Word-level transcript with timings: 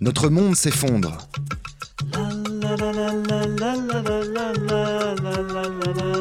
Notre 0.00 0.28
monde 0.28 0.54
s'effondre. 0.54 1.18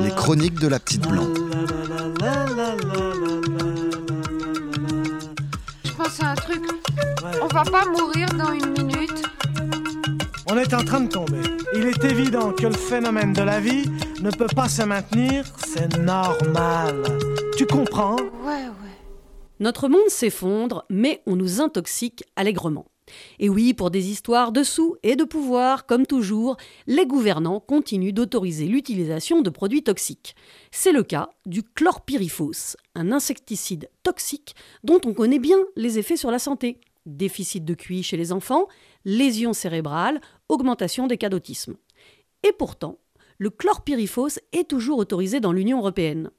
Les 0.01 0.10
chroniques 0.15 0.60
de 0.60 0.67
la 0.67 0.79
petite 0.79 1.07
blanc. 1.07 1.28
Je 5.83 5.92
pense 5.92 6.19
à 6.24 6.31
un 6.31 6.35
truc. 6.35 6.63
On 7.40 7.47
va 7.47 7.63
pas 7.63 7.85
mourir 7.85 8.28
dans 8.33 8.51
une 8.51 8.71
minute. 8.71 9.24
On 10.49 10.57
est 10.57 10.73
en 10.73 10.83
train 10.83 11.01
de 11.01 11.09
tomber. 11.09 11.41
Il 11.75 11.85
est 11.85 12.03
évident 12.03 12.53
que 12.53 12.65
le 12.65 12.73
phénomène 12.73 13.33
de 13.33 13.44
la 13.44 13.59
vie 13.59 13.85
ne 14.21 14.31
peut 14.31 14.47
pas 14.47 14.69
se 14.69 14.81
maintenir, 14.81 15.46
c'est 15.67 15.97
normal. 15.99 17.03
Tu 17.57 17.67
comprends? 17.67 18.16
Ouais, 18.44 18.66
ouais. 18.66 18.98
Notre 19.59 19.88
monde 19.88 20.09
s'effondre, 20.09 20.85
mais 20.89 21.21
on 21.27 21.35
nous 21.35 21.62
intoxique 21.62 22.23
allègrement. 22.35 22.88
Et 23.39 23.49
oui, 23.49 23.73
pour 23.73 23.91
des 23.91 24.09
histoires 24.09 24.52
de 24.52 24.63
sous 24.63 24.95
et 25.03 25.16
de 25.16 25.23
pouvoir, 25.23 25.85
comme 25.85 26.05
toujours, 26.05 26.57
les 26.88 27.05
gouvernants 27.05 27.59
continuent 27.59 28.13
d'autoriser 28.13 28.66
l'utilisation 28.66 29.41
de 29.41 29.49
produits 29.49 29.83
toxiques. 29.83 30.35
C'est 30.71 30.91
le 30.91 31.03
cas 31.03 31.30
du 31.45 31.63
chlorpyrifos, 31.63 32.75
un 32.95 33.11
insecticide 33.11 33.89
toxique 34.03 34.55
dont 34.83 35.02
on 35.05 35.13
connaît 35.13 35.39
bien 35.39 35.57
les 35.75 35.99
effets 35.99 36.17
sur 36.17 36.31
la 36.31 36.39
santé. 36.39 36.80
Déficit 37.05 37.63
de 37.63 37.73
QI 37.73 38.03
chez 38.03 38.17
les 38.17 38.31
enfants, 38.33 38.67
lésions 39.05 39.53
cérébrales, 39.53 40.19
augmentation 40.49 41.08
des 41.08 41.17
cas 41.17 41.30
d'autisme. 41.30 41.77
Et 42.44 42.52
pourtant, 42.52 42.97
le 43.38 43.49
chlorpyrifos 43.49 44.39
est 44.52 44.69
toujours 44.69 44.99
autorisé 44.99 45.39
dans 45.39 45.53
l'Union 45.53 45.80
européenne. 45.80 46.31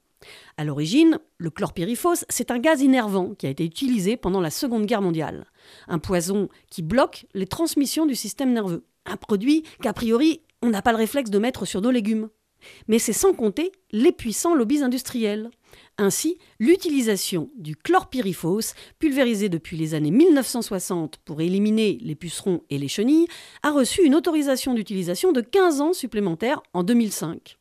À 0.57 0.65
l'origine, 0.65 1.19
le 1.39 1.51
chlorpyrifos, 1.51 2.25
c'est 2.29 2.51
un 2.51 2.59
gaz 2.59 2.81
innervant 2.81 3.35
qui 3.35 3.47
a 3.47 3.51
été 3.51 3.65
utilisé 3.65 4.17
pendant 4.17 4.41
la 4.41 4.51
Seconde 4.51 4.87
Guerre 4.87 5.03
mondiale. 5.03 5.47
Un 5.87 5.99
poison 5.99 6.49
qui 6.71 6.83
bloque 6.83 7.27
les 7.35 7.47
transmissions 7.47 8.07
du 8.07 8.15
système 8.15 8.53
nerveux. 8.53 8.85
Un 9.07 9.17
produit 9.17 9.65
qu'a 9.83 9.93
priori, 9.93 10.43
on 10.63 10.71
n'a 10.71 10.83
pas 10.83 10.93
le 10.93 10.99
réflexe 10.99 11.31
de 11.31 11.39
mettre 11.39 11.65
sur 11.65 11.81
nos 11.81 11.91
légumes. 11.91 12.29
Mais 12.89 12.99
c'est 12.99 13.13
sans 13.13 13.33
compter 13.33 13.73
les 13.93 14.13
puissants 14.13 14.55
lobbies 14.55 14.83
industriels. 14.83 15.51
Ainsi, 15.97 16.39
l'utilisation 16.59 17.51
du 17.57 17.77
chlorpyrifos, 17.77 18.75
pulvérisé 18.99 19.49
depuis 19.49 19.77
les 19.77 19.95
années 19.95 20.11
1960 20.11 21.19
pour 21.25 21.41
éliminer 21.41 21.99
les 22.01 22.15
pucerons 22.15 22.63
et 22.71 22.79
les 22.79 22.89
chenilles, 22.89 23.29
a 23.63 23.71
reçu 23.71 24.05
une 24.05 24.15
autorisation 24.15 24.75
d'utilisation 24.75 25.33
de 25.33 25.41
15 25.41 25.81
ans 25.81 25.93
supplémentaires 25.93 26.63
en 26.73 26.83
2005. 26.83 27.59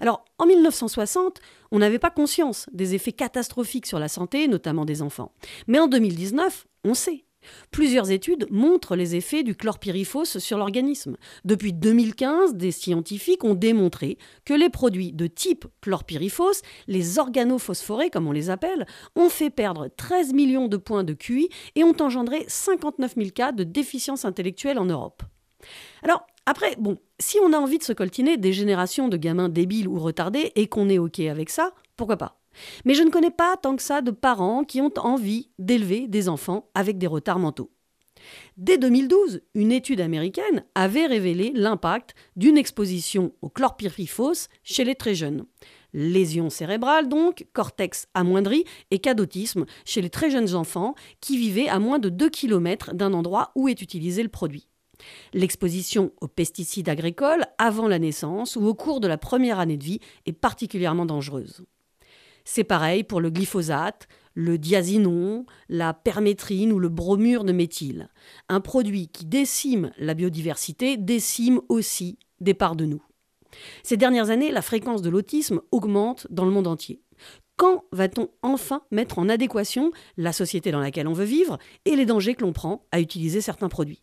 Alors, 0.00 0.24
en 0.38 0.46
1960, 0.46 1.40
on 1.70 1.78
n'avait 1.78 1.98
pas 1.98 2.10
conscience 2.10 2.66
des 2.72 2.94
effets 2.94 3.12
catastrophiques 3.12 3.86
sur 3.86 3.98
la 3.98 4.08
santé, 4.08 4.48
notamment 4.48 4.84
des 4.84 5.02
enfants. 5.02 5.32
Mais 5.66 5.78
en 5.78 5.88
2019, 5.88 6.66
on 6.84 6.94
sait. 6.94 7.24
Plusieurs 7.70 8.10
études 8.10 8.46
montrent 8.50 8.96
les 8.96 9.14
effets 9.14 9.42
du 9.42 9.54
chlorpyrifos 9.54 10.38
sur 10.38 10.58
l'organisme. 10.58 11.16
Depuis 11.44 11.72
2015, 11.72 12.54
des 12.54 12.72
scientifiques 12.72 13.44
ont 13.44 13.54
démontré 13.54 14.18
que 14.44 14.54
les 14.54 14.68
produits 14.68 15.12
de 15.12 15.26
type 15.26 15.66
chlorpyrifos, 15.80 16.62
les 16.86 17.18
organophosphorés 17.18 18.10
comme 18.10 18.26
on 18.26 18.32
les 18.32 18.50
appelle, 18.50 18.86
ont 19.16 19.28
fait 19.28 19.50
perdre 19.50 19.88
13 19.96 20.32
millions 20.32 20.68
de 20.68 20.76
points 20.76 21.04
de 21.04 21.14
QI 21.14 21.48
et 21.74 21.84
ont 21.84 21.96
engendré 22.00 22.44
59 22.48 23.14
000 23.16 23.30
cas 23.30 23.52
de 23.52 23.64
déficience 23.64 24.24
intellectuelle 24.24 24.78
en 24.78 24.86
Europe. 24.86 25.22
Alors, 26.02 26.26
après, 26.48 26.76
bon, 26.78 26.96
si 27.20 27.36
on 27.44 27.52
a 27.52 27.58
envie 27.58 27.76
de 27.76 27.82
se 27.82 27.92
coltiner 27.92 28.38
des 28.38 28.54
générations 28.54 29.08
de 29.08 29.18
gamins 29.18 29.50
débiles 29.50 29.86
ou 29.86 29.98
retardés 29.98 30.50
et 30.54 30.66
qu'on 30.66 30.88
est 30.88 30.96
OK 30.96 31.20
avec 31.20 31.50
ça, 31.50 31.74
pourquoi 31.94 32.16
pas? 32.16 32.40
Mais 32.86 32.94
je 32.94 33.02
ne 33.02 33.10
connais 33.10 33.30
pas 33.30 33.58
tant 33.58 33.76
que 33.76 33.82
ça 33.82 34.00
de 34.00 34.10
parents 34.10 34.64
qui 34.64 34.80
ont 34.80 34.94
envie 34.96 35.50
d'élever 35.58 36.08
des 36.08 36.26
enfants 36.30 36.70
avec 36.72 36.96
des 36.96 37.06
retards 37.06 37.38
mentaux. 37.38 37.70
Dès 38.56 38.78
2012, 38.78 39.42
une 39.52 39.72
étude 39.72 40.00
américaine 40.00 40.64
avait 40.74 41.04
révélé 41.04 41.52
l'impact 41.54 42.14
d'une 42.34 42.56
exposition 42.56 43.34
au 43.42 43.50
chlorpyrifos 43.50 44.48
chez 44.62 44.84
les 44.84 44.94
très 44.94 45.14
jeunes. 45.14 45.44
Lésions 45.92 46.48
cérébrales 46.48 47.10
donc, 47.10 47.46
cortex 47.52 48.06
amoindri 48.14 48.64
et 48.90 49.00
cas 49.00 49.12
d'autisme 49.12 49.66
chez 49.84 50.00
les 50.00 50.08
très 50.08 50.30
jeunes 50.30 50.54
enfants 50.54 50.94
qui 51.20 51.36
vivaient 51.36 51.68
à 51.68 51.78
moins 51.78 51.98
de 51.98 52.08
2 52.08 52.30
km 52.30 52.94
d'un 52.94 53.12
endroit 53.12 53.52
où 53.54 53.68
est 53.68 53.82
utilisé 53.82 54.22
le 54.22 54.30
produit. 54.30 54.66
L'exposition 55.32 56.12
aux 56.20 56.28
pesticides 56.28 56.88
agricoles 56.88 57.46
avant 57.58 57.88
la 57.88 57.98
naissance 57.98 58.56
ou 58.56 58.66
au 58.66 58.74
cours 58.74 59.00
de 59.00 59.08
la 59.08 59.18
première 59.18 59.58
année 59.58 59.76
de 59.76 59.84
vie 59.84 60.00
est 60.26 60.32
particulièrement 60.32 61.06
dangereuse. 61.06 61.64
C'est 62.44 62.64
pareil 62.64 63.04
pour 63.04 63.20
le 63.20 63.30
glyphosate, 63.30 64.08
le 64.34 64.56
diazinon, 64.56 65.44
la 65.68 65.92
permétrine 65.92 66.72
ou 66.72 66.78
le 66.78 66.88
bromure 66.88 67.44
de 67.44 67.52
méthyle. 67.52 68.08
Un 68.48 68.60
produit 68.60 69.08
qui 69.08 69.26
décime 69.26 69.90
la 69.98 70.14
biodiversité 70.14 70.96
décime 70.96 71.60
aussi 71.68 72.18
des 72.40 72.54
parts 72.54 72.76
de 72.76 72.86
nous. 72.86 73.02
Ces 73.82 73.96
dernières 73.96 74.30
années, 74.30 74.50
la 74.50 74.62
fréquence 74.62 75.02
de 75.02 75.10
l'autisme 75.10 75.60
augmente 75.72 76.26
dans 76.30 76.44
le 76.44 76.50
monde 76.50 76.66
entier. 76.66 77.02
Quand 77.56 77.84
va-t-on 77.90 78.30
enfin 78.42 78.82
mettre 78.92 79.18
en 79.18 79.28
adéquation 79.28 79.90
la 80.16 80.32
société 80.32 80.70
dans 80.70 80.80
laquelle 80.80 81.08
on 81.08 81.12
veut 81.12 81.24
vivre 81.24 81.58
et 81.84 81.96
les 81.96 82.06
dangers 82.06 82.34
que 82.34 82.44
l'on 82.44 82.52
prend 82.52 82.86
à 82.92 83.00
utiliser 83.00 83.40
certains 83.40 83.68
produits? 83.68 84.02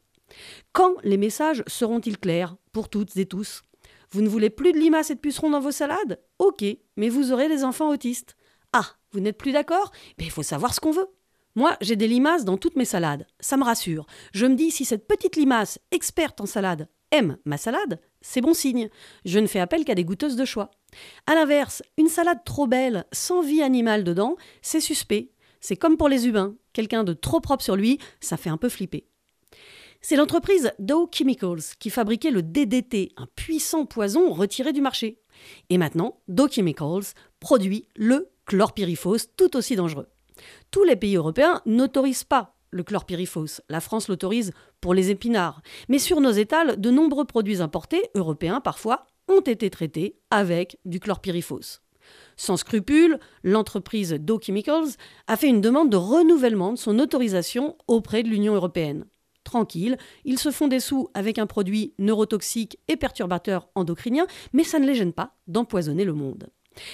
Quand 0.73 0.95
les 1.03 1.17
messages 1.17 1.63
seront-ils 1.67 2.17
clairs 2.17 2.57
pour 2.71 2.89
toutes 2.89 3.15
et 3.17 3.25
tous? 3.25 3.61
Vous 4.11 4.21
ne 4.21 4.29
voulez 4.29 4.49
plus 4.49 4.71
de 4.71 4.77
limaces 4.77 5.09
et 5.09 5.15
de 5.15 5.19
pucerons 5.19 5.49
dans 5.49 5.59
vos 5.59 5.71
salades? 5.71 6.21
Ok, 6.39 6.63
mais 6.97 7.09
vous 7.09 7.31
aurez 7.31 7.49
des 7.49 7.63
enfants 7.63 7.89
autistes. 7.89 8.35
Ah, 8.73 8.85
vous 9.11 9.19
n'êtes 9.19 9.37
plus 9.37 9.51
d'accord? 9.51 9.91
Il 10.17 10.31
faut 10.31 10.43
savoir 10.43 10.73
ce 10.73 10.79
qu'on 10.79 10.91
veut. 10.91 11.07
Moi, 11.55 11.77
j'ai 11.79 11.95
des 11.95 12.07
limaces 12.07 12.43
dans 12.43 12.57
toutes 12.57 12.75
mes 12.75 12.85
salades. 12.85 13.25
Ça 13.39 13.55
me 13.55 13.63
rassure. 13.63 14.05
Je 14.33 14.45
me 14.45 14.55
dis, 14.55 14.71
si 14.71 14.83
cette 14.83 15.07
petite 15.07 15.37
limace, 15.37 15.79
experte 15.91 16.41
en 16.41 16.45
salade, 16.45 16.89
aime 17.11 17.37
ma 17.45 17.57
salade, 17.57 18.01
c'est 18.21 18.41
bon 18.41 18.53
signe. 18.53 18.89
Je 19.23 19.39
ne 19.39 19.47
fais 19.47 19.61
appel 19.61 19.85
qu'à 19.85 19.95
des 19.95 20.03
goûteuses 20.03 20.35
de 20.35 20.43
choix. 20.43 20.71
A 21.27 21.35
l'inverse, 21.35 21.81
une 21.97 22.09
salade 22.09 22.43
trop 22.43 22.67
belle, 22.67 23.05
sans 23.13 23.41
vie 23.41 23.61
animale 23.61 24.03
dedans, 24.03 24.35
c'est 24.61 24.81
suspect. 24.81 25.31
C'est 25.61 25.77
comme 25.77 25.97
pour 25.97 26.09
les 26.09 26.27
humains. 26.27 26.55
Quelqu'un 26.73 27.05
de 27.05 27.13
trop 27.13 27.39
propre 27.39 27.63
sur 27.63 27.75
lui, 27.75 27.99
ça 28.19 28.35
fait 28.35 28.49
un 28.49 28.57
peu 28.57 28.69
flipper. 28.69 29.07
C'est 30.07 30.17
l'entreprise 30.17 30.71
Dow 30.77 31.09
Chemicals 31.11 31.73
qui 31.79 31.89
fabriquait 31.89 32.29
le 32.29 32.43
DDT, 32.43 33.13
un 33.17 33.25
puissant 33.35 33.87
poison 33.87 34.31
retiré 34.31 34.71
du 34.71 34.79
marché. 34.79 35.17
Et 35.71 35.79
maintenant, 35.79 36.19
Dow 36.27 36.47
Chemicals 36.47 37.15
produit 37.39 37.87
le 37.95 38.29
chlorpyrifos, 38.45 39.25
tout 39.35 39.57
aussi 39.57 39.75
dangereux. 39.75 40.05
Tous 40.69 40.83
les 40.83 40.95
pays 40.95 41.15
européens 41.15 41.59
n'autorisent 41.65 42.23
pas 42.23 42.55
le 42.69 42.83
chlorpyrifos. 42.83 43.61
La 43.67 43.81
France 43.81 44.07
l'autorise 44.07 44.51
pour 44.79 44.93
les 44.93 45.09
épinards. 45.09 45.63
Mais 45.89 45.97
sur 45.97 46.21
nos 46.21 46.29
étals, 46.29 46.79
de 46.79 46.91
nombreux 46.91 47.25
produits 47.25 47.63
importés, 47.63 48.03
européens 48.13 48.61
parfois, 48.61 49.07
ont 49.27 49.41
été 49.41 49.71
traités 49.71 50.19
avec 50.29 50.77
du 50.85 50.99
chlorpyrifos. 50.99 51.81
Sans 52.37 52.57
scrupule, 52.57 53.17
l'entreprise 53.41 54.13
Dow 54.19 54.39
Chemicals 54.39 54.97
a 55.25 55.35
fait 55.35 55.47
une 55.47 55.61
demande 55.61 55.89
de 55.89 55.97
renouvellement 55.97 56.73
de 56.73 56.77
son 56.77 56.99
autorisation 56.99 57.75
auprès 57.87 58.21
de 58.21 58.29
l'Union 58.29 58.53
européenne 58.53 59.07
tranquille. 59.45 59.97
Ils 60.25 60.39
se 60.39 60.51
font 60.51 60.67
des 60.67 60.81
sous 60.81 61.07
avec 61.13 61.39
un 61.39 61.45
produit 61.47 61.93
neurotoxique 61.97 62.77
et 62.89 62.97
perturbateur 62.97 63.69
endocrinien, 63.75 64.27
mais 64.51 64.65
ça 64.65 64.79
ne 64.79 64.85
les 64.85 64.95
gêne 64.95 65.13
pas 65.13 65.35
d'empoisonner 65.47 66.03
le 66.03 66.13
monde. 66.13 66.49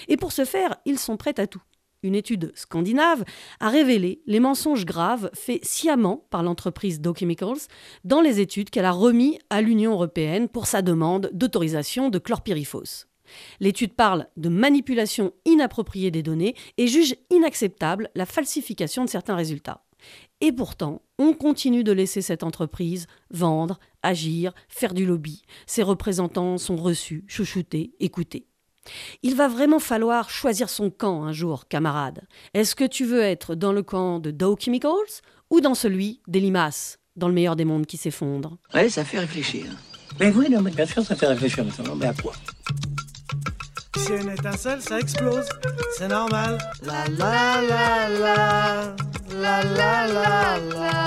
Et 0.08 0.18
pour 0.18 0.32
ce 0.32 0.46
faire, 0.46 0.76
ils 0.86 1.00
sont 1.00 1.18
prêts 1.18 1.40
à 1.40 1.48
tout. 1.48 1.64
Une 2.04 2.16
étude 2.16 2.52
scandinave 2.56 3.24
a 3.60 3.70
révélé 3.70 4.24
les 4.26 4.40
mensonges 4.40 4.86
graves 4.86 5.30
faits 5.36 5.64
sciemment 5.64 6.26
par 6.32 6.42
l'entreprise 6.42 7.00
Dow 7.00 7.14
Chemicals 7.14 7.68
dans 8.04 8.22
les 8.22 8.40
études 8.40 8.72
qu'elle 8.72 8.86
a 8.86 8.92
remis 8.92 9.38
à 9.52 9.62
l'Union 9.62 9.92
européenne 9.92 10.50
pour 10.50 10.66
sa 10.66 10.82
demande 10.82 11.30
d'autorisation 11.32 12.10
de 12.10 12.18
chlorpyrifos. 12.18 13.06
L'étude 13.60 13.94
parle 13.94 14.28
de 14.36 14.50
manipulation 14.50 15.32
inappropriée 15.46 16.10
des 16.10 16.24
données 16.24 16.56
et 16.78 16.88
juge 16.88 17.16
inacceptable 17.30 18.10
la 18.16 18.26
falsification 18.26 19.06
de 19.06 19.10
certains 19.10 19.36
résultats. 19.36 19.84
Et 20.42 20.52
pourtant, 20.52 21.02
on 21.20 21.34
continue 21.34 21.84
de 21.84 21.92
laisser 21.92 22.22
cette 22.22 22.44
entreprise 22.44 23.08
vendre, 23.30 23.80
agir, 24.04 24.54
faire 24.70 24.94
du 24.94 25.06
lobby. 25.06 25.44
Ses 25.66 25.84
représentants 25.84 26.58
sont 26.58 26.76
reçus, 26.76 27.24
chouchoutés, 27.28 27.94
écoutés. 28.00 28.48
Il 29.22 29.36
va 29.36 29.48
vraiment 29.48 29.80
falloir 29.80 30.30
choisir 30.30 30.70
son 30.70 30.90
camp 30.90 31.24
un 31.24 31.32
jour, 31.32 31.68
camarade. 31.68 32.24
Est-ce 32.54 32.76
que 32.76 32.84
tu 32.86 33.06
veux 33.06 33.22
être 33.22 33.54
dans 33.56 33.74
le 33.74 33.84
camp 33.84 34.20
de 34.20 34.32
Dow 34.32 34.58
Chemicals 34.60 35.22
ou 35.52 35.62
dans 35.62 35.76
celui 35.76 36.22
des 36.28 36.40
limaces, 36.40 36.98
dans 37.16 37.28
le 37.28 37.34
meilleur 37.34 37.56
des 37.56 37.66
mondes 37.66 37.86
qui 37.86 37.98
s'effondre 37.98 38.58
Ouais, 38.74 38.90
ça 38.90 39.06
fait 39.06 39.20
réfléchir. 39.20 39.66
Mais 40.20 40.32
oui, 40.32 40.50
non, 40.50 40.62
mais 40.62 40.72
bien 40.72 40.86
sûr, 40.86 41.04
ça 41.04 41.16
fait 41.16 41.28
réfléchir 41.28 41.64
maintenant. 41.64 41.96
Mais 41.96 42.08
à 42.08 42.14
quoi? 42.14 42.34
Si 43.98 44.14
une 44.14 44.30
étincelle, 44.30 44.82
ça 44.82 45.00
explose. 45.00 45.48
C'est 45.98 46.08
normal. 46.08 46.58
La 46.82 47.06
la 47.08 47.62
la. 47.62 48.10
La 48.10 48.61
la 49.42 49.64
la 49.64 50.06
la 50.06 50.58
la. 50.74 51.01